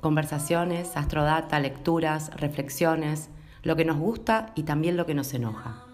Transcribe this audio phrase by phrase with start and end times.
[0.00, 3.28] Conversaciones, astrodata, lecturas, reflexiones,
[3.62, 5.84] lo que nos gusta y también lo que nos enoja.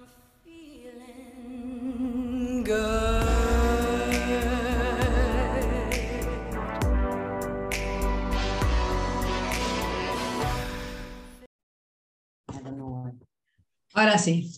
[13.92, 14.52] Ahora sí.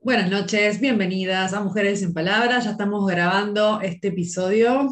[0.00, 2.64] Buenas noches, bienvenidas a Mujeres en Palabras.
[2.64, 4.88] Ya estamos grabando este episodio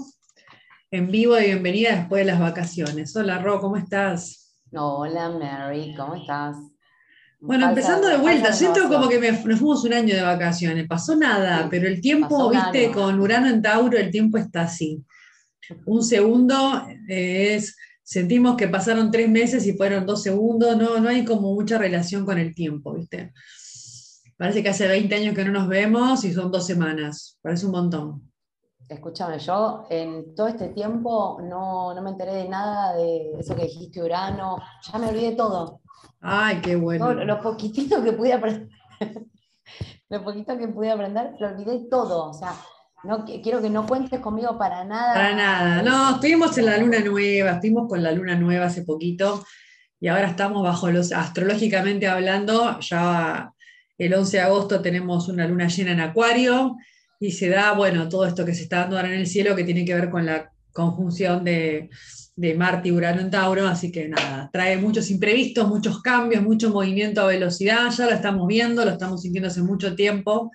[0.90, 3.14] en vivo y bienvenida después de las vacaciones.
[3.14, 4.54] Hola Ro, ¿cómo estás?
[4.72, 6.56] Hola Mary, ¿cómo estás?
[7.40, 11.68] Bueno, empezando de vuelta, siento como que nos fuimos un año de vacaciones, pasó nada,
[11.70, 15.04] pero el tiempo, viste, con Urano en Tauro, el tiempo está así.
[15.86, 21.08] Un segundo eh, es, sentimos que pasaron tres meses y fueron dos segundos, no, no
[21.08, 23.32] hay como mucha relación con el tiempo, viste.
[24.36, 27.72] Parece que hace 20 años que no nos vemos y son dos semanas, parece un
[27.72, 28.27] montón.
[28.88, 33.64] Escúchame, yo en todo este tiempo no, no me enteré de nada de eso que
[33.64, 34.56] dijiste Urano,
[34.90, 35.82] ya me olvidé todo.
[36.22, 37.12] Ay, qué bueno.
[37.12, 38.68] lo poquitito que pude aprender,
[40.08, 42.30] lo poquito que pude aprender, lo olvidé todo.
[42.30, 42.54] O sea,
[43.04, 45.12] no, quiero que no cuentes conmigo para nada.
[45.12, 45.82] Para nada.
[45.82, 49.44] No, estuvimos en la luna nueva, estuvimos con la luna nueva hace poquito
[50.00, 53.52] y ahora estamos bajo los, astrológicamente hablando, ya
[53.98, 56.76] el 11 de agosto tenemos una luna llena en Acuario
[57.20, 59.64] y se da, bueno, todo esto que se está dando ahora en el cielo que
[59.64, 61.90] tiene que ver con la conjunción de,
[62.36, 66.70] de Marte y Urano en Tauro, así que nada, trae muchos imprevistos, muchos cambios, mucho
[66.70, 70.52] movimiento a velocidad, ya lo estamos viendo, lo estamos sintiendo hace mucho tiempo,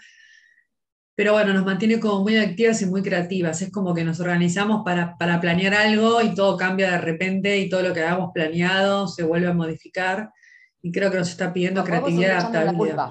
[1.16, 4.84] pero bueno, nos mantiene como muy activas y muy creativas, es como que nos organizamos
[4.86, 9.24] para, planear algo y todo cambia de repente y todo lo que habíamos planeado se
[9.24, 10.32] vuelve a modificar
[10.82, 13.10] y creo que nos está pidiendo creatividad y adaptabilidad.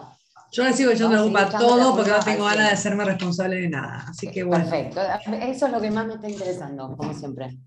[0.52, 3.56] Yo le sigo echando la culpa a todo porque no tengo ganas de hacerme responsable
[3.56, 4.04] de nada.
[4.06, 4.68] Así que bueno.
[4.68, 5.00] Perfecto.
[5.40, 7.58] Eso es lo que más me está interesando, como siempre.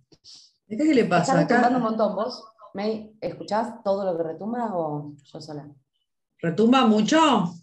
[0.67, 1.41] ¿Qué le pasa?
[1.41, 2.15] Está retumbando un montón.
[2.15, 2.43] ¿Vos,
[2.75, 5.67] May, escuchás todo lo que retumba o yo sola?
[6.39, 7.55] ¿Retumba mucho?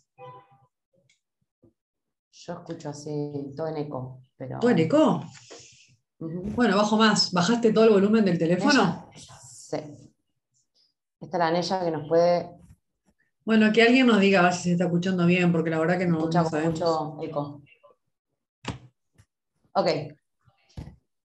[2.33, 4.23] Yo escucho así, todo en eco.
[4.37, 4.59] Pero...
[4.59, 5.25] ¿Todo en eco?
[6.19, 7.31] Bueno, bajo más.
[7.31, 9.09] ¿Bajaste todo el volumen del teléfono?
[9.15, 9.77] Sí.
[11.21, 12.62] Esta es la anella que nos puede.
[13.45, 16.19] Bueno, que alguien nos diga si se está escuchando bien, porque la verdad que no,
[16.19, 17.63] Escucha mucho eco.
[19.75, 19.89] Ok,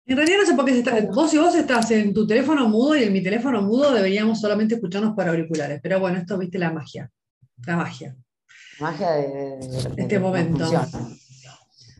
[0.08, 1.02] en realidad no sé por qué se está.
[1.12, 4.76] Vos, si vos estás en tu teléfono mudo y en mi teléfono mudo, deberíamos solamente
[4.76, 5.82] escucharnos por auriculares.
[5.84, 7.12] Pero bueno, esto viste la magia.
[7.66, 8.16] La magia.
[8.80, 9.60] Magia de,
[9.98, 10.66] este momento.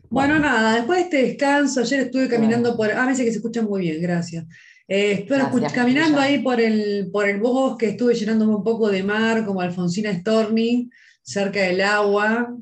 [0.08, 2.90] Bueno, nada, después de este descanso, ayer estuve caminando por.
[2.92, 4.46] Ah, me dice que se escucha muy bien, gracias.
[4.90, 9.44] Eh, estuve caminando ahí por el, por el bosque, estuve llenándome un poco de mar,
[9.44, 10.88] como Alfonsina Storni,
[11.22, 12.56] cerca del agua,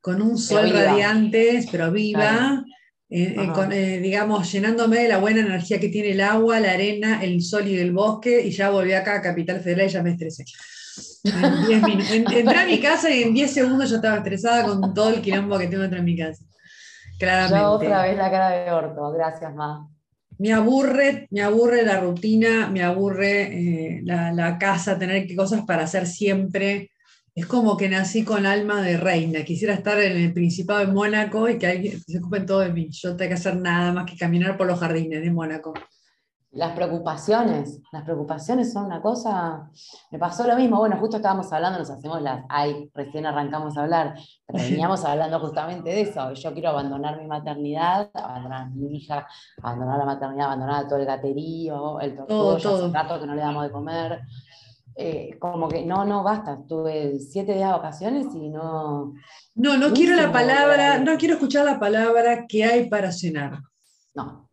[0.00, 2.64] con un sol radiante, pero viva.
[3.12, 7.20] Eh, eh, eh, digamos, llenándome de la buena energía que tiene el agua, la arena,
[7.24, 10.10] el sol y el bosque, y ya volví acá a Capital Federal y ya me
[10.12, 10.44] estresé.
[11.24, 15.58] entré a mi casa y en 10 segundos ya estaba estresada con todo el quilombo
[15.58, 16.44] que tengo dentro de mi casa.
[17.18, 17.66] Claramente.
[17.66, 19.88] otra vez la cara de orto, gracias, Ma.
[20.40, 25.84] Me aburre, me aburre la rutina, me aburre la, la, casa, tener que cosas para
[25.84, 26.90] hacer siempre
[27.34, 29.44] es como que nací con alma de reina.
[29.44, 32.88] Quisiera estar en el Principado de Mónaco y que alguien se ocupe todo de mí.
[32.90, 35.72] Yo tengo que hacer nada más que caminar por los jardines de Mónaco.
[36.52, 39.70] Las preocupaciones, las preocupaciones son una cosa.
[40.10, 40.78] Me pasó lo mismo.
[40.78, 42.44] Bueno, justo estábamos hablando, nos hacemos las.
[42.48, 44.14] Ay, recién arrancamos a hablar,
[44.46, 46.32] pero veníamos hablando justamente de eso.
[46.32, 49.28] Yo quiero abandonar mi maternidad, abandonar a mi hija,
[49.62, 52.86] abandonar la maternidad, abandonar todo el gaterío, el todo, todo.
[52.86, 54.20] el gato que no le damos de comer.
[54.96, 59.14] Eh, como que no, no, basta, tuve siete días de vacaciones y no...
[59.54, 63.60] No, no quiero la palabra, no quiero escuchar la palabra que hay para cenar.
[64.14, 64.49] No.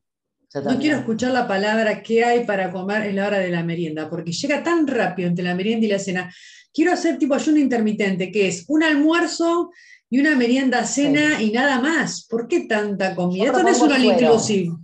[0.56, 4.10] No quiero escuchar la palabra que hay para comer en la hora de la merienda,
[4.10, 6.34] porque llega tan rápido entre la merienda y la cena.
[6.74, 9.72] Quiero hacer tipo ayuno intermitente, que es un almuerzo
[10.10, 12.26] y una merienda cena y nada más.
[12.30, 13.46] ¿Por qué tanta comida?
[13.46, 14.76] Esto no es un all inclusive.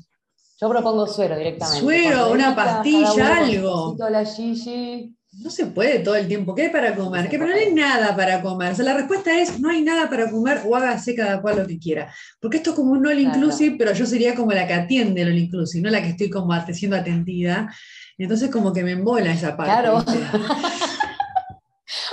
[0.59, 1.79] Yo propongo suero directamente.
[1.79, 3.95] Suero, una pastilla, algo.
[4.09, 5.15] La Gigi.
[5.39, 6.53] No se puede todo el tiempo.
[6.53, 7.27] ¿Qué hay para comer?
[7.27, 7.39] ¿Qué?
[7.39, 8.73] Pero no hay nada para comer.
[8.73, 11.67] O sea, la respuesta es, no hay nada para comer o hágase cada cual lo
[11.67, 12.13] que quiera.
[12.39, 15.29] Porque esto es como un all inclusive, pero yo sería como la que atiende el
[15.29, 17.73] all inclusive, no la que estoy como siendo atendida.
[18.17, 19.71] Entonces como que me embola esa parte.
[19.71, 19.97] Claro.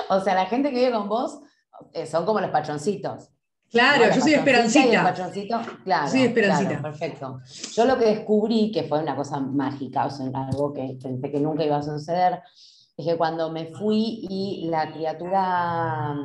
[0.09, 1.41] o sea, la gente que vive con vos
[1.93, 3.31] eh, son como los pachoncitos.
[3.71, 5.15] Claro, yo soy esperancita.
[5.85, 6.83] Claro, soy esperancita.
[6.83, 7.41] perfecto.
[7.75, 11.39] Yo lo que descubrí, que fue una cosa mágica, o sea, algo que pensé que
[11.39, 12.41] nunca iba a suceder,
[13.01, 16.17] es que cuando me fui y la criatura,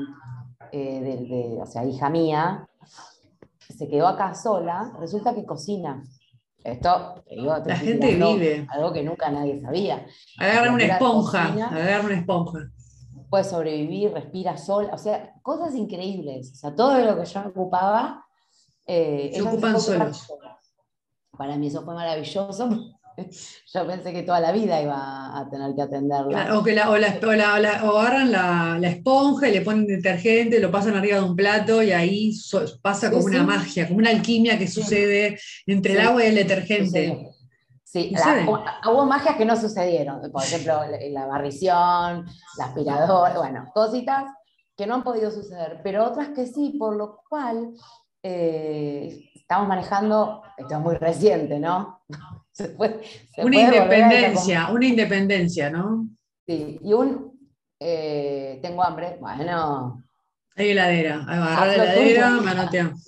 [0.71, 2.67] eh, de, o sea, hija mía,
[3.59, 6.03] se quedó acá sola, resulta que cocina.
[6.63, 7.23] Esto,
[7.65, 8.67] la gente vive.
[8.69, 10.05] Algo que nunca nadie sabía.
[10.39, 12.71] Agarra una esponja, agarra una esponja
[13.35, 16.53] puede sobrevivir, respira sola, o sea, cosas increíbles.
[16.53, 18.25] O sea, todo lo que yo me ocupaba.
[18.87, 20.27] Eh, se ocupan solos.
[21.37, 22.69] Para mí eso fue maravilloso.
[23.73, 26.57] Yo pensé que toda la vida iba a tener que atenderla.
[26.57, 30.71] o, que la, o, la, o, agarran la, la, esponja y le ponen detergente, lo
[30.71, 32.31] pasan arriba de un plato y ahí
[32.81, 37.31] pasa como una magia, como una alquimia que sucede entre el agua y el detergente.
[37.83, 38.13] Sí,
[38.85, 42.25] hubo magias que no sucedieron, por ejemplo, la, barrición,
[42.57, 44.25] la aspiradora, bueno, cositas
[44.75, 47.73] que no han podido suceder, pero otras que sí, por lo cual
[48.21, 52.01] eh, estamos manejando, esto es muy reciente, ¿no?
[53.37, 56.07] una independencia, una independencia, ¿no?
[56.47, 57.37] Sí, y un,
[57.79, 60.03] eh, tengo hambre, bueno.
[60.55, 62.93] Hay heladera, agarrar la heladera, manotea.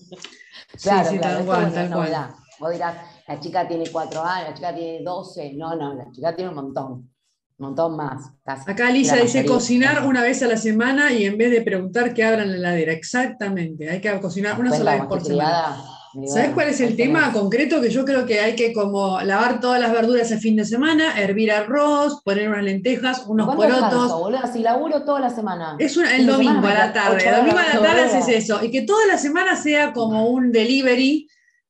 [0.81, 2.35] Claro, sí, sí, tal cual, tal cual.
[2.59, 2.95] Vos dirás,
[3.27, 6.55] la chica tiene cuatro años, la chica tiene doce, no, no, la chica tiene un
[6.55, 7.09] montón, un
[7.57, 8.31] montón más.
[8.45, 12.23] Acá Lisa dice cocinar una vez a la semana y en vez de preguntar que
[12.23, 12.91] abran la heladera.
[12.91, 15.96] Exactamente, hay que cocinar una sola vez por semana.
[16.25, 17.79] ¿Sabes cuál es el tema concreto?
[17.79, 21.19] Que yo creo que hay que como lavar todas las verduras el fin de semana,
[21.19, 24.11] hervir arroz, poner unas lentejas, unos porotos.
[24.51, 25.75] Si laburo toda la semana.
[25.77, 27.27] Es el domingo a la tarde.
[27.27, 28.63] El domingo a la tarde haces eso.
[28.63, 31.27] Y que toda la semana sea como un delivery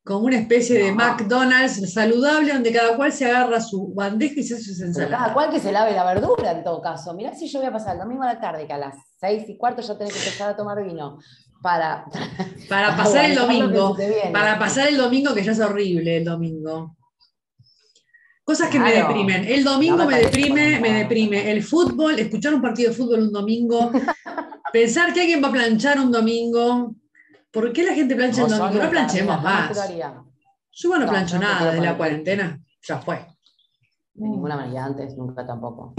[0.08, 4.56] como una especie de McDonald's saludable donde cada cual se agarra su bandeja y se
[4.56, 5.18] hace su ensalada.
[5.18, 7.14] Cada cual que se lave la verdura en todo caso.
[7.14, 9.44] Mirá si yo voy a pasar el domingo a la tarde, que a las seis
[9.50, 11.20] y cuarto ya tenés que empezar a tomar vino.
[11.62, 12.06] Para,
[12.70, 13.98] para pasar el domingo.
[14.32, 16.96] Para pasar el domingo, que ya es horrible el domingo.
[18.44, 19.46] Cosas que me deprimen.
[19.46, 21.52] El domingo me, deprime, me deprime.
[21.52, 23.92] El fútbol, escuchar un partido de fútbol un domingo,
[24.72, 26.96] pensar que alguien va a planchar un domingo,
[27.58, 28.84] ¿Por qué la gente plancha el domingo?
[28.84, 29.90] No planchemos más.
[30.72, 32.62] Yo no, plancho nada desde la cuarentena.
[32.88, 33.16] Ya fue.
[34.14, 35.96] De ninguna manera antes, nunca tampoco.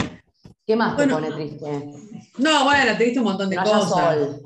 [0.64, 1.92] ¿Qué más te pone triste?
[2.38, 3.88] No, bueno, triste un montón de cosas.
[3.88, 4.42] Sol.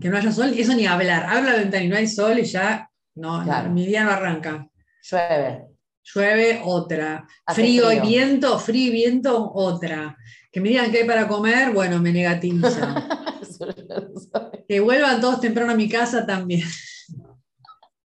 [0.00, 1.24] Que no haya sol, y eso ni hablar.
[1.24, 4.68] Habla la ventana y no hay sol y ya no, mi día no arranca.
[5.02, 5.68] Llueve.
[6.02, 7.26] Llueve, otra.
[7.48, 10.16] Frío, y viento, frío y viento, otra.
[10.52, 13.08] Que me digan qué hay para comer, bueno, me negativiza.
[14.68, 16.68] Que vuelvan todos temprano a mi casa también.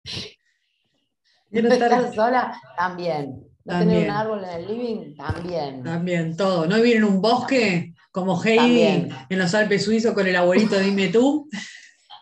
[1.50, 3.46] Quiero estar sola también.
[3.64, 5.16] ¿No tener un árbol en el living?
[5.16, 5.84] También.
[5.84, 6.66] También, todo.
[6.66, 11.08] ¿No vivir en un bosque como Heidi en los Alpes suizos con el abuelito Dime
[11.10, 11.48] tú?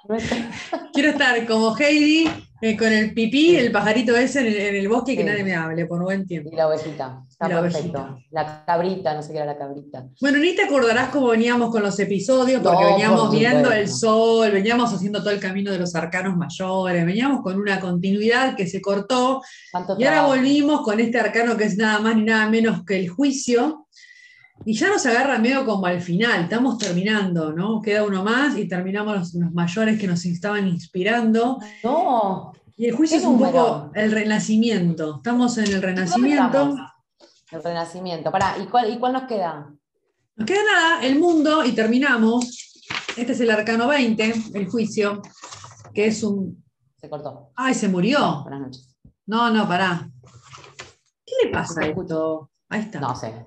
[0.94, 2.30] Quiero estar como Heidi
[2.62, 6.02] eh, con el pipí, el pajarito ese en el, bosque que nadie me hable, por
[6.02, 6.50] buen tiempo.
[6.52, 8.18] Y la ovejita, está la perfecto.
[8.32, 10.08] La cabrita, no sé qué era la cabrita.
[10.22, 14.94] Bueno, ni te acordarás cómo veníamos con los episodios, porque veníamos viendo el sol, veníamos
[14.94, 19.42] haciendo todo el camino de los arcanos mayores, veníamos con una continuidad que se cortó,
[19.98, 23.10] y ahora volvimos con este arcano que es nada más ni nada menos que el
[23.10, 23.88] juicio,
[24.64, 27.82] y ya nos agarra medio como al final, estamos terminando, ¿no?
[27.82, 31.60] Queda uno más y terminamos los, mayores que nos estaban inspirando.
[31.84, 32.54] No.
[32.78, 35.18] Y el juicio es un poco el renacimiento.
[35.18, 36.76] Estamos en el renacimiento.
[37.52, 38.32] El renacimiento.
[38.32, 39.72] Pará, ¿y cuál, ¿y cuál nos queda?
[40.36, 42.84] Nos queda nada, el mundo, y terminamos.
[43.16, 45.22] Este es el arcano 20, el juicio,
[45.94, 46.64] que es un.
[47.00, 47.52] Se cortó.
[47.56, 48.42] Ay, se murió.
[48.44, 48.98] Buenas noches.
[49.28, 50.10] No, no, pará.
[51.26, 52.52] ¿Qué le pasa a esto?
[52.70, 53.00] Ahí está.
[53.00, 53.46] No sé.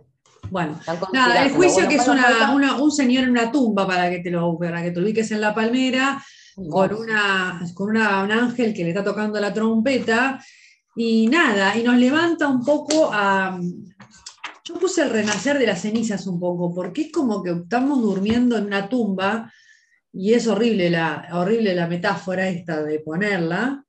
[0.50, 0.80] Bueno,
[1.12, 4.82] nada, el juicio que es un señor en una tumba para que te lo, para
[4.82, 6.22] que te ubiques en la palmera,
[6.70, 10.42] con, una, con un ángel que le está tocando la trompeta,
[10.96, 13.60] y nada, y nos levanta un poco a...
[14.64, 18.58] Yo puse el renacer de las cenizas un poco, porque es como que estamos durmiendo
[18.58, 19.52] en una tumba,
[20.12, 23.84] y es horrible la, horrible la metáfora esta de ponerla,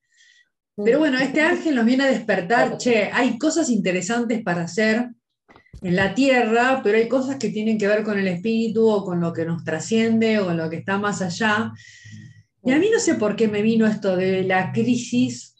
[0.84, 5.10] pero bueno, este ángel nos viene a despertar, che, hay cosas interesantes para hacer,
[5.82, 9.22] en la tierra, pero hay cosas que tienen que ver con el espíritu o con
[9.22, 11.72] lo que nos trasciende o lo que está más allá.
[12.64, 15.56] Y a mí no sé por qué me vino esto de la crisis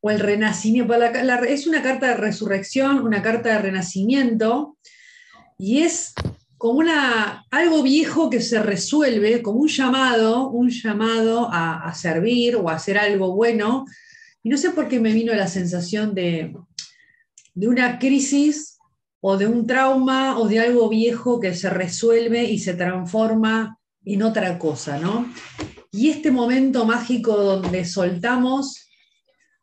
[0.00, 0.94] o el renacimiento.
[1.46, 4.78] es una carta de resurrección, una carta de renacimiento,
[5.58, 6.14] y es
[6.56, 12.56] como una, algo viejo que se resuelve, como un llamado, un llamado a, a servir
[12.56, 13.84] o a hacer algo bueno.
[14.42, 16.54] Y no sé por qué me vino la sensación de,
[17.54, 18.73] de una crisis
[19.26, 24.22] o de un trauma o de algo viejo que se resuelve y se transforma en
[24.22, 25.32] otra cosa, ¿no?
[25.90, 28.86] Y este momento mágico donde soltamos,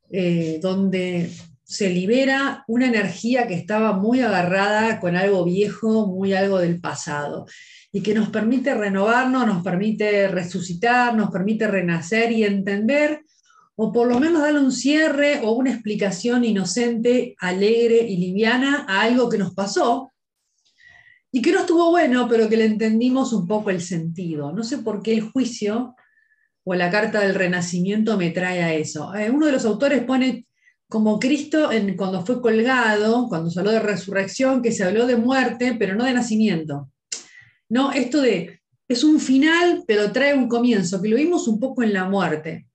[0.10, 1.30] eh, donde
[1.64, 7.46] se libera una energía que estaba muy agarrada con algo viejo, muy algo del pasado,
[7.92, 13.22] y que nos permite renovarnos, nos permite resucitar, nos permite renacer y entender,
[13.76, 19.02] o por lo menos darle un cierre o una explicación inocente, alegre y liviana a
[19.02, 20.12] algo que nos pasó,
[21.32, 24.52] y que no estuvo bueno, pero que le entendimos un poco el sentido.
[24.52, 25.96] No sé por qué el juicio
[26.64, 29.16] o la carta del renacimiento me trae a eso.
[29.16, 30.46] Eh, uno de los autores pone
[30.90, 35.16] como Cristo en, cuando fue colgado, cuando se habló de resurrección, que se habló de
[35.16, 36.90] muerte, pero no de nacimiento.
[37.70, 38.60] No, esto de,
[38.90, 42.68] es un final, pero trae un comienzo, que lo vimos un poco en la muerte.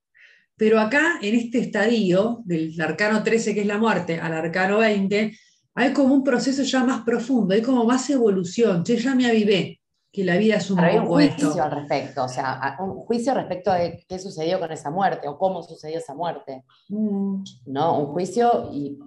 [0.57, 5.37] Pero acá, en este estadio, del arcano 13, que es la muerte, al arcano 20,
[5.75, 8.83] hay como un proceso ya más profundo, hay como más evolución.
[8.83, 9.79] Yo ya me avivé
[10.11, 13.35] que la vida es un Pero hay un juicio al respecto, o sea, un juicio
[13.35, 16.65] respecto de qué sucedió con esa muerte o cómo sucedió esa muerte.
[16.89, 17.43] Mm.
[17.67, 17.99] ¿No?
[17.99, 18.99] Un juicio y.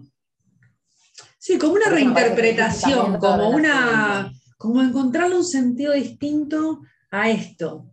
[1.39, 4.32] Sí, como una reinterpretación, como una.
[4.60, 7.88] como encontrarle un sentido distinto a esto.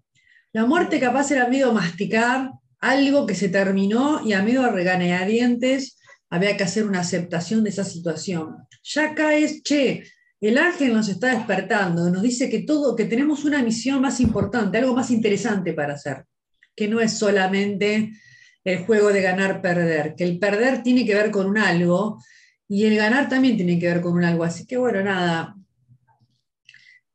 [0.53, 2.51] La muerte capaz era medio masticar
[2.91, 5.99] algo que se terminó y a medio reganear dientes
[6.31, 8.57] había que hacer una aceptación de esa situación.
[8.83, 10.05] Ya acá es, che,
[10.41, 14.79] el ángel nos está despertando, nos dice que todo, que tenemos una misión más importante,
[14.79, 16.25] algo más interesante para hacer,
[16.75, 18.13] que no es solamente
[18.65, 22.23] el juego de ganar-perder, que el perder tiene que ver con un algo
[22.69, 24.45] y el ganar también tiene que ver con un algo.
[24.45, 25.57] Así que bueno, nada,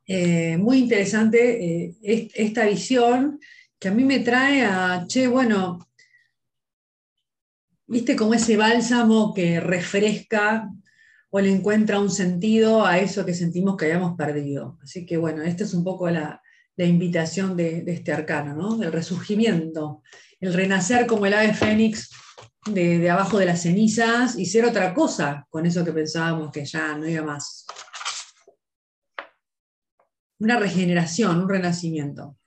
[0.08, 3.40] eh, muy interesante eh, esta visión
[3.82, 5.80] que a mí me trae a, che, bueno,
[7.88, 10.70] viste como ese bálsamo que refresca
[11.32, 14.78] o le encuentra un sentido a eso que sentimos que habíamos perdido.
[14.84, 16.40] Así que bueno, esta es un poco la,
[16.78, 18.84] invitación de, este arcano, ¿no?
[18.84, 20.02] El resurgimiento,
[20.40, 22.10] el renacer como el ave fénix
[22.66, 26.96] de, abajo de las cenizas y ser otra cosa con eso que pensábamos que ya
[26.98, 27.66] no iba más.
[30.40, 32.38] Una regeneración, un renacimiento.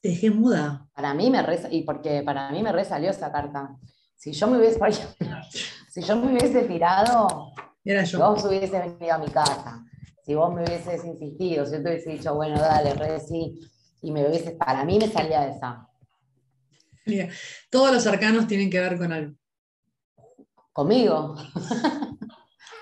[0.00, 0.88] Te dejé muda.
[0.94, 3.76] Para mí me y porque para mí me resalió esa carta.
[4.16, 4.78] Si yo me hubiese,
[5.90, 7.52] si yo me hubiese tirado,
[7.84, 8.18] Era yo.
[8.18, 9.84] vos hubiese venido a mi casa,
[10.24, 13.58] si vos me hubieses insistido, si yo te hubiese dicho, bueno, dale, re sí,
[14.02, 15.86] y me hubiese, para mí me salía esa.
[17.70, 19.34] todos los arcanos tienen que ver con algo.
[20.72, 21.36] Conmigo.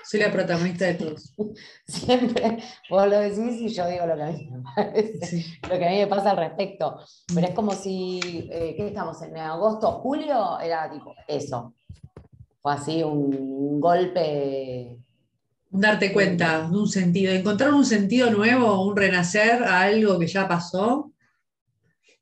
[0.09, 1.35] Soy la protagonista de todos.
[1.85, 2.57] Siempre
[2.89, 5.89] vos lo decís y yo digo lo que a mí me parece, lo que a
[5.91, 6.99] mí me pasa al respecto.
[7.31, 8.19] Pero es como si,
[8.51, 9.21] eh, ¿qué estamos?
[9.21, 11.75] En agosto, julio, era tipo eso.
[12.59, 14.97] Fue así un golpe.
[15.69, 20.47] Darte cuenta de un sentido, encontrar un sentido nuevo, un renacer a algo que ya
[20.47, 21.11] pasó.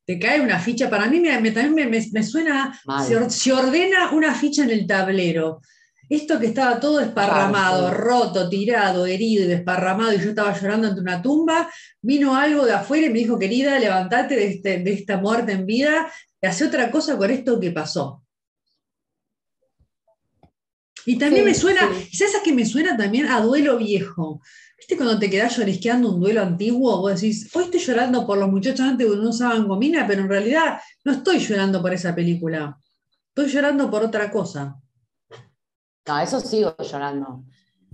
[0.06, 2.78] Te cae una ficha, para mí me, también me, suena,
[3.30, 5.62] se ordena una ficha en el tablero
[6.10, 11.02] esto que estaba todo esparramado, roto, tirado, herido y desparramado, y yo estaba llorando ante
[11.02, 11.70] una tumba,
[12.02, 16.12] vino algo de afuera y me dijo, querida, levantate de, este, esta muerte en vida
[16.42, 18.24] y hace otra cosa con esto que pasó.
[21.06, 24.42] Y también me suena, ¿sabes a que me suena también a duelo viejo?
[24.78, 27.00] ¿Viste cuando te quedás llorisqueando un duelo antiguo?
[27.00, 30.30] Vos decís, hoy estoy llorando por los muchachos antes que no usaban gomina, pero en
[30.30, 32.78] realidad no estoy llorando por esa película.
[33.30, 34.76] Estoy llorando por otra cosa.
[36.08, 37.44] No, eso sigo llorando.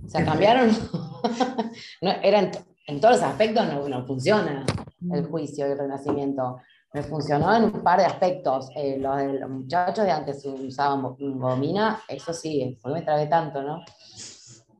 [0.04, 0.70] O sea, cambiaron.
[2.02, 2.50] no, eran,
[2.86, 4.64] en todos los aspectos no, funciona
[5.12, 5.30] el mm.
[5.30, 6.58] juicio y el renacimiento.
[6.92, 8.70] Me funcionó en un par de aspectos.
[8.76, 13.62] Eh, los, los muchachos de antes usaban gomina, eso sí, ¿por qué me tragué tanto,
[13.62, 13.80] no?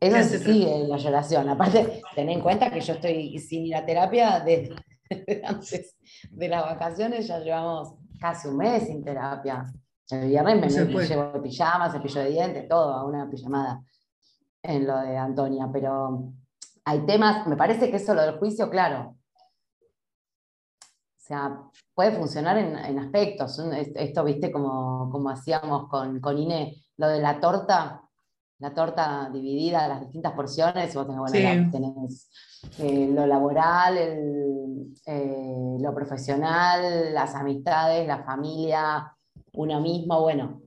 [0.01, 1.49] Eso sí sigue la lloración.
[1.49, 4.77] Aparte, ten en cuenta que yo estoy sin ir a terapia desde,
[5.45, 5.97] antes
[6.31, 9.65] de las vacaciones, ya llevamos casi un mes sin terapia.
[10.11, 13.83] El viernes me, me, llevo pijama, cepillo de dientes, todo, a una pijamada
[14.63, 16.33] en lo de Antonia, pero
[16.85, 19.17] hay temas, me parece que eso lo del juicio, claro.
[20.81, 21.59] O sea,
[21.95, 23.59] puede funcionar en, aspectos.
[23.95, 28.03] Esto, viste, como, como hacíamos con, con Ine, lo de la torta,
[28.59, 32.31] la torta dividida, las distintas porciones, vos tenés,
[32.79, 33.97] eh, lo laboral,
[35.07, 39.14] eh, lo profesional, las amistades, la familia,
[39.55, 40.63] una misma, bueno,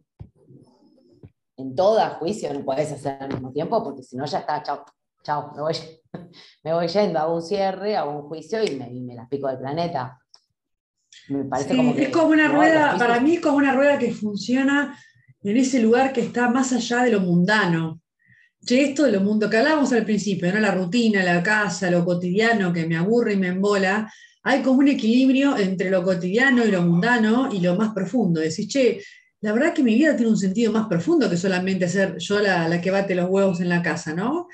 [1.58, 4.86] en toda juicio no puedes hacer al mismo tiempo, porque si no ya está, chao,
[5.24, 5.74] chao, me voy,
[6.64, 9.60] me voy yendo, hago un cierre, hago un juicio y me, me las pico del
[9.60, 10.20] planeta.
[11.30, 14.98] Me parece como es como una rueda, para mí es como una rueda que funciona
[15.42, 18.02] en ese lugar que está más allá de lo mundano,
[18.66, 20.60] che, esto de lo mundo que hablábamos al principio, ¿no?
[20.60, 24.12] La rutina, la casa, lo cotidiano que me aburre y me embola,
[24.44, 28.40] hay como un equilibrio entre lo cotidiano y lo mundano y lo más profundo.
[28.40, 29.02] Decís, che,
[29.42, 32.68] la verdad que mi vida tiene un sentido más profundo que solamente ser yo la,
[32.68, 34.48] la que bate los huevos en la casa, ¿no?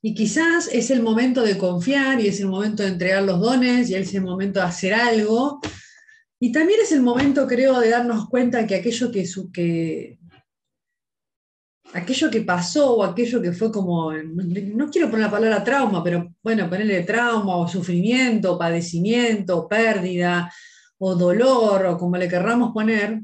[0.00, 3.90] Y quizás es el momento de confiar y es el momento de entregar los dones
[3.90, 5.60] y es el momento de hacer algo.
[6.40, 10.17] Y también es el momento, creo, de darnos cuenta que aquello que, que,
[11.94, 16.34] aquello que pasó o aquello que fue como, no quiero poner la palabra trauma, pero
[16.42, 20.52] bueno, ponerle trauma o sufrimiento, o padecimiento, o pérdida,
[20.98, 23.20] o dolor, o como le querramos poner,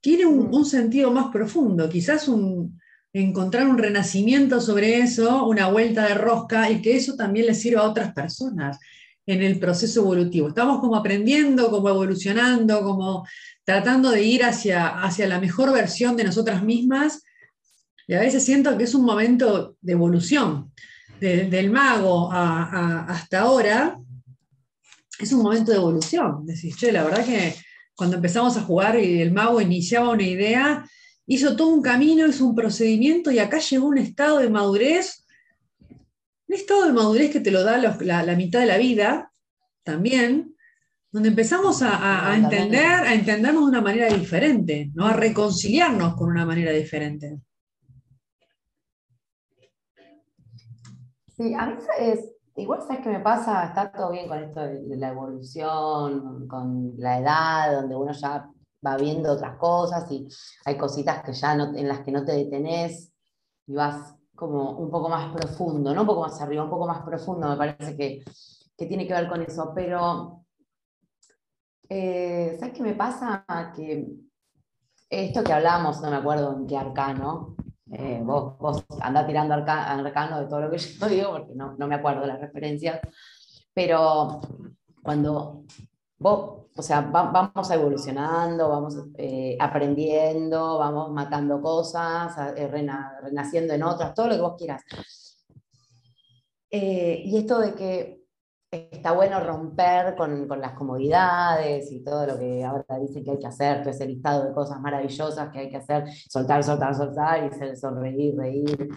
[0.00, 2.78] tiene un, un sentido más profundo, quizás un,
[3.12, 7.82] encontrar un renacimiento sobre eso, una vuelta de rosca y que eso también le sirva
[7.82, 8.78] a otras personas
[9.26, 10.48] en el proceso evolutivo.
[10.48, 13.26] Estamos como aprendiendo, como evolucionando, como
[13.64, 17.22] tratando de ir hacia, hacia la mejor versión de nosotras mismas
[18.06, 20.72] y a veces siento que es un momento de evolución.
[21.20, 23.98] del mago hasta ahora,
[25.18, 26.44] es un momento de evolución.
[26.44, 27.54] Decís, che, la verdad que
[27.94, 30.86] cuando empezamos a jugar y el mago iniciaba una idea,
[31.26, 35.24] hizo todo un camino, hizo un procedimiento y acá llegó un estado de madurez,
[36.48, 39.32] un estado de madurez que te lo da la, mitad de la vida
[39.82, 40.54] también,
[41.10, 45.06] donde empezamos a, entender, a entendernos de una manera diferente, ¿no?
[45.06, 47.38] a reconciliarnos con una manera diferente.
[51.36, 54.96] Sí, a mí es, igual sabes qué me pasa, está todo bien con esto de
[54.96, 58.48] la evolución, con la edad, donde uno ya
[58.86, 60.26] va viendo otras cosas y
[60.64, 63.12] hay cositas que ya no, en las que no te detenés
[63.66, 67.02] y vas como un poco más profundo, no un poco más arriba, un poco más
[67.04, 68.24] profundo, me parece que,
[68.86, 70.42] tiene que ver con eso, pero
[71.88, 73.44] eh, ¿sabes qué me pasa?
[73.74, 74.06] Que
[75.10, 77.56] esto que hablamos, no me acuerdo en qué arcano,
[77.92, 81.86] eh, vos, vos andás tirando arcano de todo lo que yo digo, porque no, no
[81.86, 83.00] me acuerdo las referencias,
[83.72, 84.40] pero
[85.02, 85.64] cuando
[86.18, 94.14] vos, o sea, vamos evolucionando, vamos eh, aprendiendo, vamos matando cosas, eh, renaciendo en otras,
[94.14, 94.82] todo lo que vos quieras.
[96.70, 98.25] Eh, y esto de que
[98.90, 103.38] está bueno romper con, con, las comodidades y todo lo que ahora dicen que hay
[103.38, 107.44] que hacer, todo ese listado de cosas maravillosas que hay que hacer, soltar, soltar, soltar
[107.44, 108.88] y sonreír, reír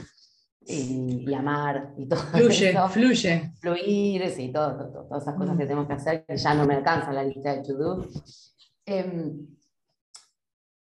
[0.65, 2.19] y, amar y todo.
[2.19, 3.51] Fluye, fluye.
[3.59, 7.11] Fluir, sí, todo, todas esas cosas que tenemos que hacer que ya no me alcanza
[7.11, 8.07] la lista de to-do.
[8.85, 9.47] Em,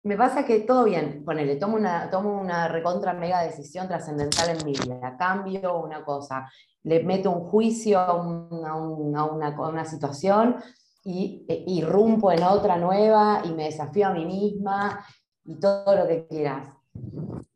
[0.04, 4.66] me pasa que todo bien, ponele, tomo una, tomo una recontra mega decisión trascendental en
[4.66, 6.50] mi vida, cambio una cosa,
[6.84, 10.58] le meto un juicio a, una, una, situación
[11.04, 15.06] y e, irrumpo en otra nueva y me desafío a mí misma
[15.44, 16.70] y todo lo que quieras.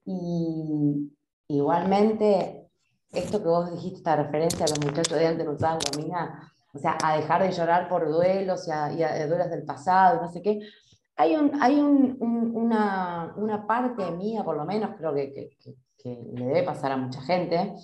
[0.05, 1.09] Y,
[1.53, 2.67] Igualmente,
[3.11, 5.53] esto que vos dijiste, esta referencia a los muchachos de antes no
[6.75, 10.41] o sea, a dejar de llorar por duelos y a, duelos del pasado, no sé
[10.41, 10.59] qué.
[11.15, 15.57] Hay, un, hay un, una, una, parte mía, por lo menos, creo que,
[15.97, 17.75] que, le debe pasar a mucha gente,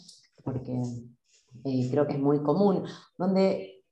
[0.43, 0.81] porque
[1.63, 2.85] eh, creo que es muy común,
[3.17, 3.83] donde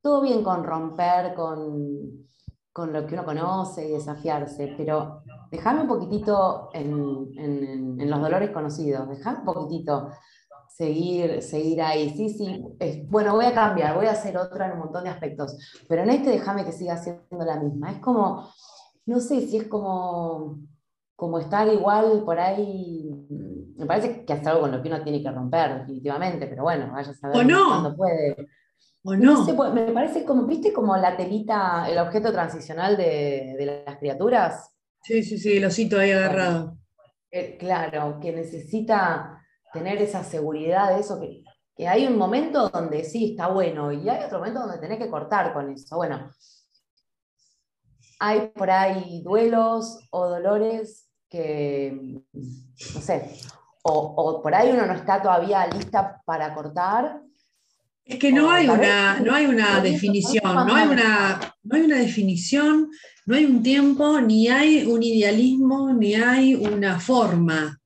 [0.00, 2.26] todo bien con romper, con,
[2.72, 9.08] con lo que uno conoce y desafiarse, pero déjame un poquitito en, los dolores conocidos,
[9.08, 10.08] déjame un poquitito
[10.76, 12.10] seguir, seguir ahí.
[12.10, 12.64] Sí, sí,
[13.08, 15.56] bueno, voy a cambiar, voy a hacer otra en un montón de aspectos,
[15.88, 17.92] pero en este déjame que siga siendo la misma.
[17.92, 18.48] Es como,
[19.06, 20.60] no sé si es como,
[21.16, 23.10] como estar igual por ahí.
[23.76, 26.90] Me parece que es algo con lo que uno tiene que romper, definitivamente, pero bueno,
[26.92, 28.36] vaya a saber cuándo puede.
[29.04, 29.44] ¿O no?
[29.56, 34.70] Pues, me parece como, ¿viste como la telita, el objeto transicional de, las criaturas?
[35.02, 36.78] Sí, sí, sí, el osito ahí agarrado.
[37.28, 39.41] Eh, claro, que necesita
[39.72, 41.42] tener esa seguridad de eso, que,
[41.86, 45.52] hay un momento donde sí está bueno y hay otro momento donde tenés que cortar
[45.52, 45.96] con eso.
[45.96, 46.30] Bueno,
[48.20, 53.36] hay por ahí duelos o dolores que, no sé,
[53.82, 57.20] o, o por ahí uno no está todavía lista para cortar
[58.04, 61.96] es que no hay una, no hay una definición, no hay una, no hay una
[61.98, 62.90] definición,
[63.26, 67.80] no hay un tiempo, ni hay un idealismo, ni hay una forma.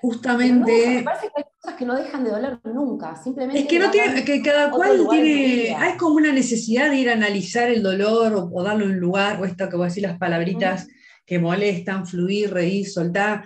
[0.00, 0.86] Justamente.
[0.86, 3.16] me parece que hay cosas que no dejan de doler nunca.
[3.22, 3.60] Simplemente.
[3.60, 5.74] Es que no tiene, que cada cual tiene.
[5.74, 9.44] Hay como una necesidad de ir a analizar el dolor o, darle un lugar, o
[9.44, 10.88] esto que voy a decir las palabritas
[11.26, 13.44] que molestan, fluir, reír, soltar.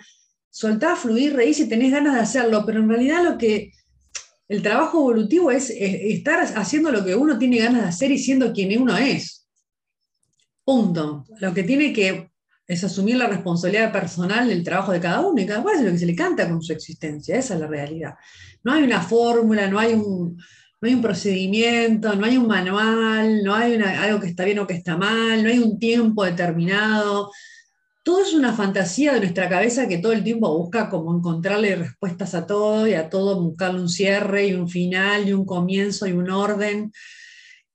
[0.50, 3.72] Soltar, fluir, reír si tenés ganas de hacerlo, pero en realidad lo que
[4.46, 8.52] el trabajo evolutivo es, estar haciendo lo que uno tiene ganas de hacer y siendo
[8.52, 9.48] quien uno es.
[10.64, 11.24] Punto.
[11.40, 12.30] Lo que tiene que
[12.66, 15.92] es asumir la responsabilidad personal del trabajo de cada uno y cada cual es lo
[15.92, 18.14] que se le canta con su existencia, esa es la realidad.
[18.62, 20.36] No hay una fórmula, no hay un,
[20.80, 24.66] no hay un procedimiento, no hay un manual, no hay algo que está bien o
[24.66, 27.30] que está mal, no hay un tiempo determinado.
[28.02, 32.34] Todo es una fantasía de nuestra cabeza que todo el tiempo busca como encontrarle respuestas
[32.34, 36.12] a todo y a todo buscarle un cierre y un final y un comienzo y
[36.12, 36.92] un orden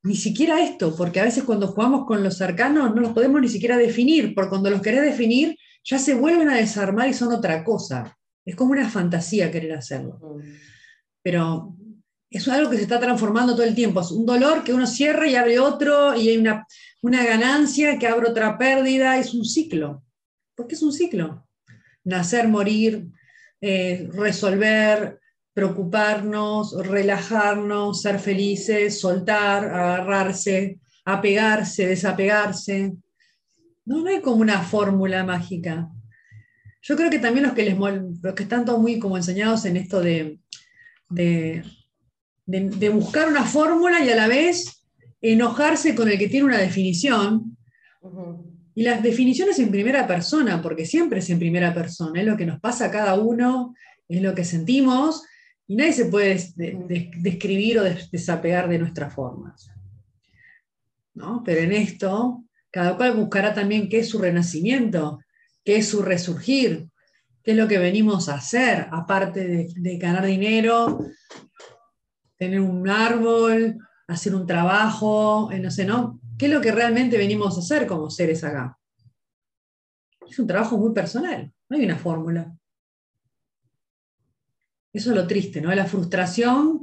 [0.03, 3.49] ni siquiera esto, porque a veces cuando jugamos con los arcanos no los podemos ni
[3.49, 7.63] siquiera definir, porque cuando los querés definir ya se vuelven a desarmar y son otra
[7.63, 8.17] cosa.
[8.45, 10.19] Es como una fantasía querer hacerlo.
[11.21, 11.75] Pero
[12.29, 14.01] es algo que se está transformando todo el tiempo.
[14.01, 16.65] Es un dolor que uno cierra y abre otro, y hay una,
[17.01, 19.17] ganancia que abre otra pérdida.
[19.17, 20.03] Es un ciclo.
[20.55, 21.47] Porque es un ciclo.
[22.03, 23.07] Nacer, morir,
[23.61, 25.19] eh, resolver,
[25.53, 32.93] preocuparnos, relajarnos, ser felices, soltar, agarrarse, apegarse, desapegarse.
[33.85, 35.89] No, no hay como una fórmula mágica.
[36.81, 39.77] Yo creo que también los que, les, los que están todos muy como enseñados en
[39.77, 40.39] esto de,
[41.09, 44.85] de, buscar una fórmula y a la vez
[45.21, 47.57] enojarse con el que tiene una definición.
[48.75, 52.45] Y las definiciones en primera persona, porque siempre es en primera persona, es lo que
[52.45, 53.75] nos pasa a cada uno,
[54.07, 55.23] es lo que sentimos,
[55.69, 56.35] y nadie se puede
[57.21, 59.71] describir o desapegar de nuestras formas.
[61.13, 61.43] ¿no?
[61.45, 65.19] Pero en esto, cada cual buscará también qué es su renacimiento,
[65.63, 66.89] qué es su resurgir,
[67.43, 71.05] qué es lo que venimos a hacer, aparte de, ganar dinero,
[72.35, 73.77] tener un árbol,
[74.07, 76.19] hacer un trabajo, eh, no sé, ¿no?
[76.35, 78.75] ¿Qué es lo que realmente venimos a hacer como seres acá?
[80.27, 82.58] Es un trabajo muy personal, no hay una fórmula.
[84.91, 85.73] Eso es lo triste, ¿no?
[85.73, 86.81] La frustración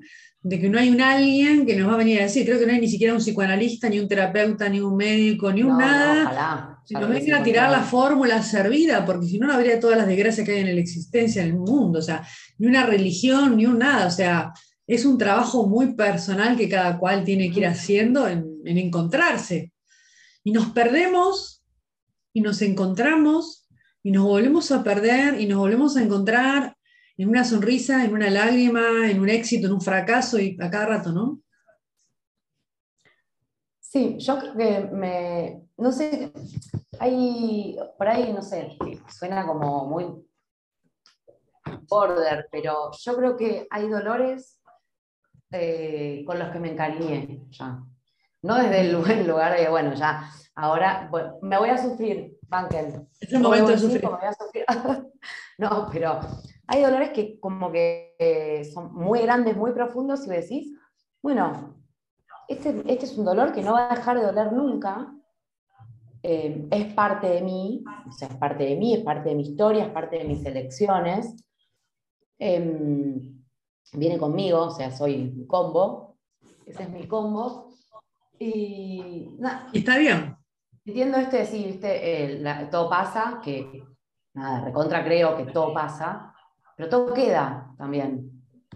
[0.49, 2.66] de que no hay un alguien que nos va a venir a decir, creo que
[2.66, 6.81] no hay ni siquiera un psicoanalista, ni un terapeuta, ni un médico, ni un nada.
[6.85, 10.07] si nos vengan a tirar la fórmula servida, porque si no, no habría todas las
[10.07, 12.25] desgracias que hay en la existencia, en el mundo, o sea,
[12.59, 14.53] ni una religión, ni un nada, o sea,
[14.87, 19.73] es un trabajo muy personal que cada cual tiene que ir haciendo en, en encontrarse.
[20.45, 21.64] Y nos perdemos
[22.33, 23.66] y nos encontramos
[24.05, 26.76] y nos volvemos a perder y nos volvemos a encontrar
[27.16, 30.87] en una sonrisa, en una lágrima, en un éxito, en un fracaso y a cada
[30.87, 31.40] rato, ¿no?
[33.81, 36.33] Sí, yo creo que me, no sé,
[36.98, 38.76] hay, por ahí, no sé,
[39.09, 40.07] suena como muy
[41.88, 44.61] border, pero yo creo que hay dolores
[45.52, 47.83] eh, con los que me encariñé ya.
[48.42, 53.09] No desde el buen lugar de, bueno, ya, ahora me voy a sufrir, Banken.
[53.18, 54.05] Es el momento de sufrir.
[55.59, 56.20] no, pero
[56.66, 60.72] hay dolores que como que eh, son muy grandes, muy profundos y decís,
[61.22, 61.76] bueno,
[62.48, 65.12] este, este, es un dolor que no va a dejar de doler nunca,
[66.22, 69.42] eh, es parte de mí, o sea, es parte de mí, es parte de mi
[69.42, 71.37] historia, es parte de mis elecciones,
[72.38, 73.42] em,
[73.92, 76.16] viene conmigo, o sea, soy un combo,
[76.66, 77.70] ese es mi combo,
[78.38, 79.38] y,
[79.72, 80.37] está bien.
[80.85, 83.83] Entiendo este decir, eh, todo pasa, que
[84.35, 86.36] nada, recontra creo que todo pasa,
[86.77, 88.31] pero todo queda también.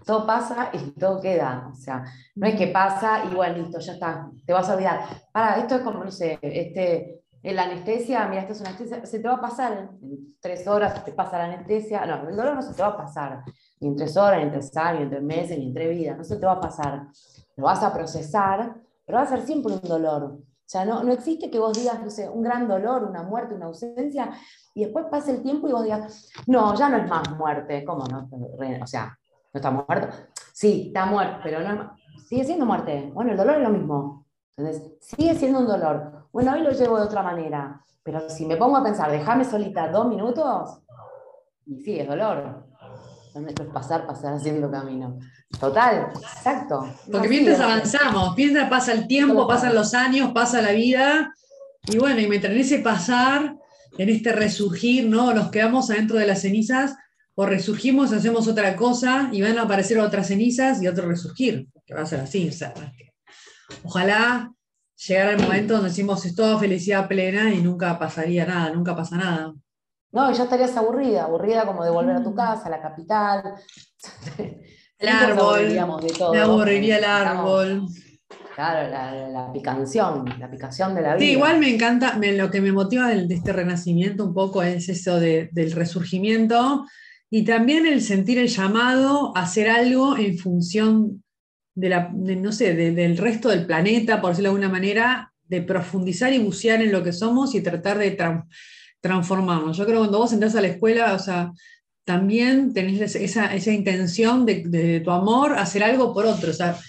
[0.05, 1.69] Todo pasa y todo queda.
[1.71, 2.03] O sea,
[2.35, 5.01] no es que pasa y bueno, listo, ya está, te vas a olvidar.
[5.31, 9.19] Para, esto es como, no sé, este, la anestesia, mira, esto es una anestesia, se
[9.19, 12.05] te va a pasar en tres horas, te pasa la anestesia.
[12.05, 13.43] No, el dolor no se te va a pasar,
[13.79, 15.89] ni en tres horas, ni en tres años, ni en tres meses, ni en tres
[15.97, 17.07] vidas, no se te va a pasar.
[17.55, 20.39] Lo vas a procesar, pero va a ser siempre un dolor.
[20.71, 23.55] O sea, no, no existe que vos digas, no sé, un gran dolor, una muerte,
[23.55, 24.31] una ausencia,
[24.73, 27.83] y después pase el tiempo y vos digas, no, ya no es más muerte.
[27.83, 28.29] ¿Cómo no?
[28.81, 29.19] O sea,
[29.53, 30.15] ¿no está muerto?
[30.53, 31.93] Sí, está muerto, pero no
[32.25, 33.11] sigue siendo muerte.
[33.13, 34.25] Bueno, el dolor es lo mismo.
[34.55, 36.29] Entonces, sigue siendo un dolor.
[36.31, 39.91] Bueno, hoy lo llevo de otra manera, pero si me pongo a pensar, déjame solita
[39.91, 40.81] dos minutos,
[41.65, 42.63] y sí, es dolor.
[43.33, 45.17] Esto es pasar, pasar haciendo camino.
[45.57, 46.93] Total, exacto.
[47.09, 51.33] Porque mientras avanzamos, mientras pasa el tiempo, pasan los años, pasa la vida,
[51.87, 53.55] y bueno, y mientras en ese pasar,
[53.97, 55.33] en este resurgir, ¿no?
[55.33, 56.95] Nos quedamos adentro de las cenizas,
[57.35, 61.93] o resurgimos, hacemos otra cosa, y van a aparecer otras cenizas y otro resurgir, que
[61.93, 62.49] va a ser así.
[63.83, 64.51] ojalá
[65.07, 69.17] llegara el momento donde decimos es toda felicidad plena y nunca pasaría nada, nunca pasa
[69.17, 69.53] nada.
[70.11, 72.35] No, ya estarías aburrida, aburrida como de volver a tu mm.
[72.35, 73.55] casa, a la capital.
[75.01, 75.67] El árbol.
[76.31, 77.87] Me aburriría el árbol.
[78.53, 81.25] Claro, la, picación, la picación de la vida.
[81.25, 85.19] Sí, igual me encanta, lo que me motiva de, este renacimiento un poco es eso
[85.19, 86.85] del resurgimiento
[87.31, 91.23] y también el sentir el llamado a hacer algo en función
[91.73, 96.31] de la, no sé, del resto del planeta, por decirlo de alguna manera, de profundizar
[96.31, 98.11] y bucear en lo que somos y tratar de
[99.01, 99.75] transformarnos.
[99.75, 101.51] Yo creo que cuando vos entras a la escuela, o sea,
[102.05, 106.79] también tenés esa, intención de, tu amor hacer algo por otro, o sea,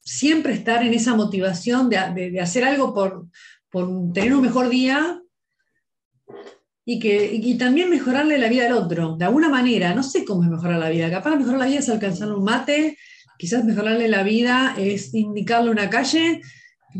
[0.00, 3.26] siempre estar en esa motivación de, hacer algo por,
[3.70, 5.20] por, tener un mejor día
[6.84, 10.42] y, que, y también mejorarle la vida al otro, de alguna manera, no sé cómo
[10.42, 12.96] es mejorar la vida, capaz mejorar la vida es alcanzar un mate,
[13.38, 16.40] quizás mejorarle la vida es indicarle una calle,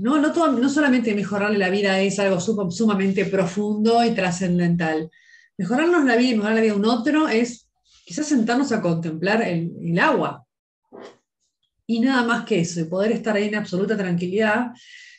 [0.00, 5.10] no, no, no solamente mejorarle la vida es algo sumamente profundo y trascendental.
[5.56, 7.68] Mejorarnos la vida y mejorar la vida de un otro es
[8.04, 10.44] quizás sentarnos a contemplar el, el agua.
[11.86, 14.72] Y nada más que eso, y poder estar ahí en absoluta tranquilidad,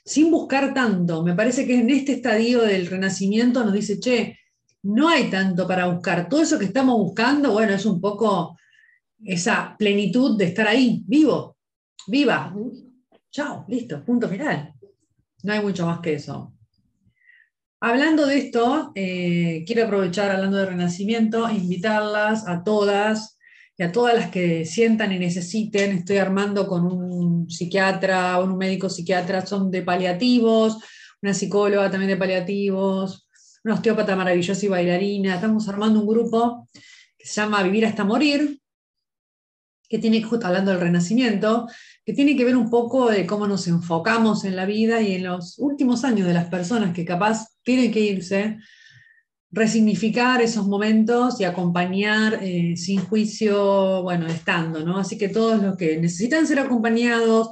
[0.06, 1.24] sin buscar tanto.
[1.24, 4.40] Me parece que en este estadio del renacimiento nos dice, che,
[4.84, 6.30] no hay tanto para buscar.
[6.30, 8.58] Todo eso que estamos buscando, bueno, es un poco
[9.24, 11.58] esa plenitud de estar ahí, vivo,
[12.08, 12.54] viva.
[13.32, 14.74] Chao, listo, punto final.
[15.44, 16.54] No hay mucho más que eso.
[17.80, 23.38] Hablando de esto, eh, quiero aprovechar, hablando de renacimiento, invitarlas a todas
[23.78, 26.00] y a todas las que sientan y necesiten.
[26.00, 30.78] Estoy armando con un psiquiatra o un médico psiquiatra, son de paliativos,
[31.22, 33.30] una psicóloga también de paliativos,
[33.64, 35.36] una osteópata maravillosa y bailarina.
[35.36, 36.68] Estamos armando un grupo
[37.18, 38.60] que se llama Vivir hasta Morir,
[39.88, 41.68] que tiene, hablando del renacimiento,
[42.10, 45.26] que tiene que ver un poco de cómo nos enfocamos en la vida y en
[45.26, 48.58] los últimos años de las personas que capaz tienen que irse,
[49.52, 54.98] resignificar esos momentos y acompañar eh, sin juicio, bueno, estando, ¿no?
[54.98, 57.52] Así que todos los que necesitan ser acompañados,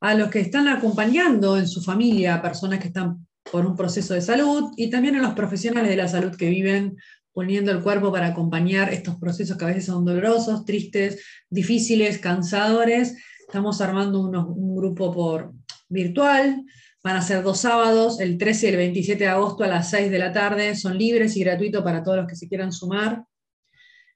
[0.00, 4.22] a los que están acompañando en su familia, personas que están por un proceso de
[4.22, 6.96] salud y también a los profesionales de la salud que viven
[7.34, 13.18] poniendo el cuerpo para acompañar estos procesos que a veces son dolorosos, tristes, difíciles, cansadores.
[13.50, 15.52] Estamos armando un grupo por
[15.88, 16.64] virtual,
[17.02, 20.08] van a ser dos sábados, el 13 y el 27 de agosto a las 6
[20.08, 23.24] de la tarde, son libres y gratuitos para todos los que se quieran sumar,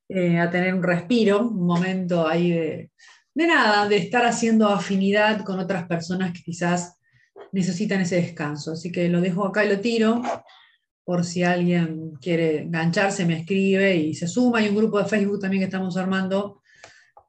[0.08, 2.90] eh, a tener un respiro, un momento ahí de,
[3.34, 6.96] de nada, de estar haciendo afinidad con otras personas que quizás
[7.50, 8.70] necesitan ese descanso.
[8.70, 10.22] Así que lo dejo acá y lo tiro
[11.02, 14.60] por si alguien quiere engancharse, me escribe y se suma.
[14.60, 16.62] Hay un grupo de Facebook también que estamos armando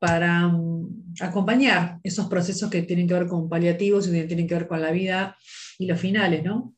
[0.05, 4.53] para mm, acompañar esos procesos que tienen que ver con paliativos y que tienen que
[4.53, 5.35] ver con la vida
[5.79, 6.75] y los finales, ¿no?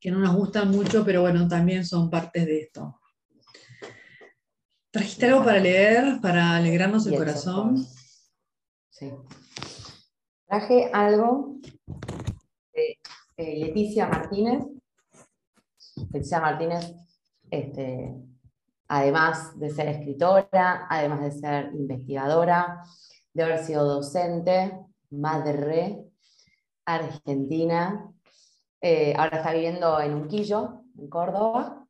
[0.00, 3.00] Que no nos gustan mucho, pero bueno, también son partes de esto.
[4.90, 7.86] ¿Trajiste algo para leer, para alegrarnos el corazón?
[8.90, 9.12] Sí.
[10.46, 11.56] Traje algo
[12.72, 12.98] de
[13.36, 14.64] eh, Leticia Martínez.
[15.96, 16.94] Leticia Martínez,
[17.50, 18.14] este,
[18.94, 22.84] además de ser escritora, además de ser investigadora,
[23.32, 24.78] de haber sido docente,
[25.10, 26.04] madre,
[26.86, 28.08] argentina,
[28.80, 31.86] eh, ahora está viviendo en Unquillo, en Córdoba,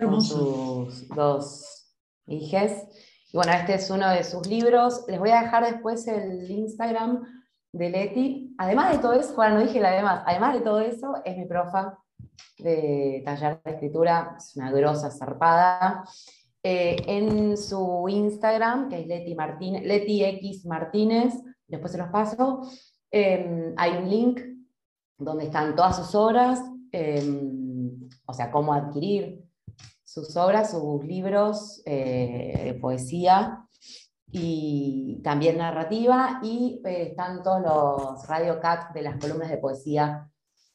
[0.00, 1.94] con sus dos
[2.26, 2.88] hijas.
[3.32, 5.04] Y bueno, este es uno de sus libros.
[5.06, 7.22] Les voy a dejar después el Instagram
[7.72, 8.54] de Leti.
[8.58, 11.44] Además de todo eso, bueno, no dije la demás, además de todo eso, es mi
[11.44, 11.98] profa
[12.58, 16.04] de taller de escritura, es una grosa zarpada.
[16.64, 21.34] Eh, en su Instagram, que es Leti, Martínez, Leti X Martínez,
[21.66, 22.60] después se los paso,
[23.10, 24.40] em, hay un link
[25.18, 26.60] donde están todas sus obras,
[26.92, 29.42] em, o sea, cómo adquirir
[30.04, 33.66] sus obras, sus libros eh, de poesía
[34.30, 40.31] y también narrativa, y eh, están todos los radio cat de las columnas de poesía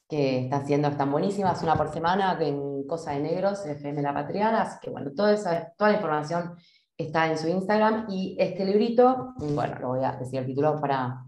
[0.08, 4.62] que está haciendo, están buenísimas, una por semana en Cosa de Negros, FM La Patriana,
[4.62, 6.56] así que bueno, toda, esa, toda la información
[6.98, 11.26] está en su Instagram, y este librito, bueno, lo voy a decir el título para,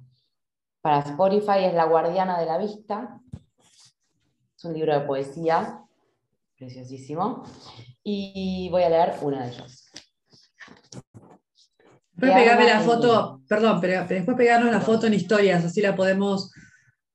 [0.82, 3.20] para Spotify, es La Guardiana de la Vista,
[4.56, 5.84] es un libro de poesía,
[6.58, 7.44] preciosísimo,
[8.04, 9.92] y voy a leer una de ellos.
[12.13, 16.52] Después pegarme la foto, perdón, pero, después pegarnos la foto en historias, así la podemos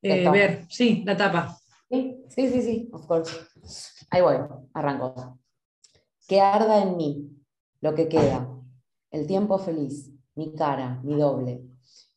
[0.04, 0.66] eh, ver.
[0.68, 1.56] Sí, la tapa.
[1.90, 3.34] Sí, sí, sí, sí, of course.
[4.10, 4.36] Ahí voy,
[4.72, 5.38] arranco.
[6.26, 7.30] Que arda en mí
[7.80, 8.48] lo que queda,
[9.10, 11.64] el tiempo feliz, mi cara, mi doble,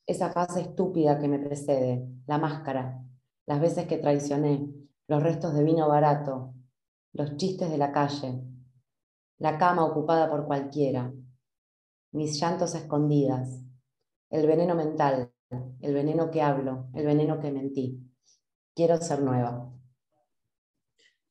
[0.06, 3.04] esa fase estúpida que me precede, la máscara,
[3.46, 4.70] las veces que traicioné,
[5.08, 6.54] los restos de vino barato,
[7.14, 8.42] los chistes de la calle,
[9.38, 11.14] la cama ocupada por cualquiera,
[12.12, 13.62] mis llantos escondidas,
[14.30, 18.00] el veneno mental, el veneno que hablo, el veneno que mentí.
[18.76, 19.72] Quiero ser nueva.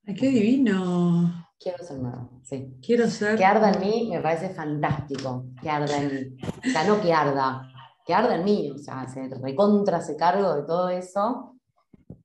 [0.07, 1.47] Ay, qué divino.
[1.59, 2.77] Quiero ser nueva, sí.
[2.83, 3.37] Quiero ser.
[3.37, 5.47] Que arda en mí me parece fantástico.
[5.61, 6.37] Que arda en mí.
[6.43, 7.69] O sea, no que arda,
[8.05, 8.71] que arda en mí.
[8.71, 11.57] O sea, se recontra, se cargo de todo eso.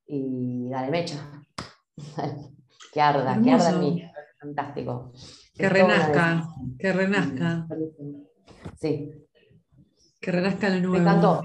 [0.06, 1.44] Y dale, mecha.
[2.94, 4.04] Que arda, que arda en mí.
[4.38, 5.14] Fantástico.
[5.54, 6.46] Que renazca,
[6.78, 7.68] que renazca.
[8.78, 9.10] Sí.
[10.20, 10.94] Que renazca el nuevo.
[10.96, 11.42] Me encantó.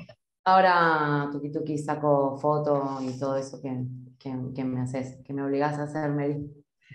[0.49, 3.83] Ahora, Tuki Tuki, saco foto y todo eso que,
[4.17, 6.37] que, me haces, que me obligás a hacer, Mary.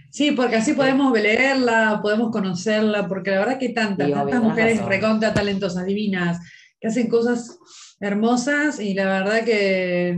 [0.09, 5.33] Sí, porque así podemos leerla, podemos conocerla, porque la verdad que tantas, tantas mujeres recontra
[5.33, 6.39] talentosas, divinas,
[6.79, 7.59] que hacen cosas
[7.99, 10.17] hermosas y la verdad que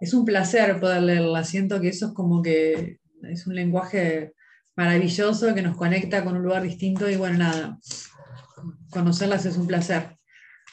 [0.00, 1.44] es un placer poder leerla.
[1.44, 4.34] Siento que eso es como que es un lenguaje
[4.76, 7.78] maravilloso que nos conecta con un lugar distinto y bueno, nada,
[8.90, 10.18] conocerlas es un placer.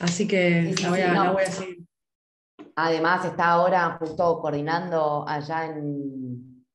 [0.02, 1.86] Así que la, voy a, voy a seguir.
[2.76, 6.66] Además está ahora justo coordinando allá en,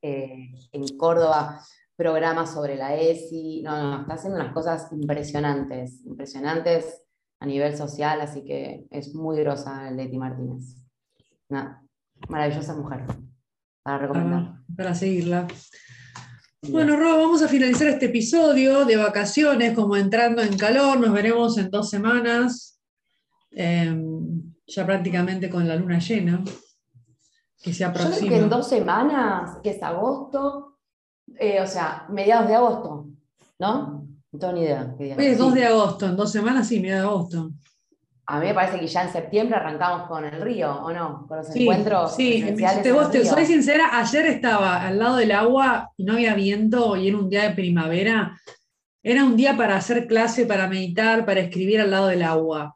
[0.00, 1.60] eh, en Córdoba
[1.96, 3.62] programas sobre la ESI.
[3.62, 7.02] No, no, está haciendo unas cosas impresionantes, impresionantes
[7.40, 10.76] a nivel social, así que es muy grosa Leti Martínez.
[11.48, 11.82] Una
[12.28, 13.04] maravillosa mujer
[13.82, 14.54] para recomendar.
[14.76, 15.46] para seguirla.
[16.70, 20.98] Bueno, Rob, vamos a finalizar este episodio de vacaciones, como entrando en calor.
[20.98, 22.80] Nos veremos en dos semanas,
[23.50, 26.42] em, ya prácticamente con la luna llena,
[27.62, 28.14] que se aproxima.
[28.14, 30.78] Yo creo que en dos semanas, que es agosto,
[31.38, 33.08] eh, o sea, mediados de agosto,
[33.58, 34.06] ¿no?
[34.32, 34.94] No tengo ni idea.
[34.98, 37.63] Hoy es 2 de agosto, en dos semanas sí, mediados de agosto.
[38.26, 41.26] A mí me parece que ya en septiembre arrancamos con el río, ¿o no?
[41.28, 42.16] Con los encuentros.
[42.16, 42.42] Sí,
[42.82, 46.96] te, vos, te, soy sincera, ayer estaba al lado del agua y no había viento
[46.96, 48.40] y era un día de primavera.
[49.02, 52.72] Era un día para hacer clase, para meditar, para escribir al lado del agua.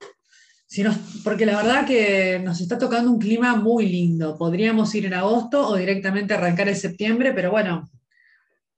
[0.66, 0.84] Si
[1.24, 4.36] porque la verdad que nos está tocando un clima muy lindo.
[4.36, 7.88] Podríamos ir en agosto o directamente arrancar en septiembre, pero bueno,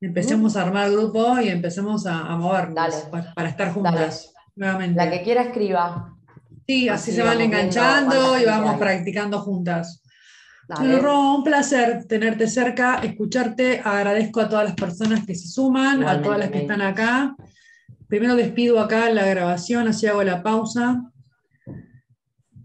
[0.01, 2.95] empecemos a armar grupo y empecemos a, movernos
[3.35, 4.95] para, estar juntas nuevamente.
[4.95, 6.17] La que quiera escriba.
[6.67, 10.03] Sí, así, se van enganchando y vamos practicando juntas.
[10.79, 13.81] Bueno, un placer tenerte cerca, escucharte.
[13.85, 17.35] Agradezco a todas las personas que se suman, a todas las que están acá.
[18.07, 21.11] Primero despido acá la grabación, así hago la pausa.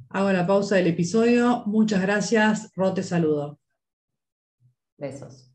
[0.10, 1.63] Hago la pausa del episodio.
[1.65, 2.71] Muchas gracias.
[2.75, 3.60] Ro, te saludo.
[4.97, 5.54] Besos.